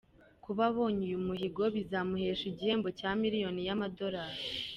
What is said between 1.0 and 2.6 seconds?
uyu muhigo bizamuhesha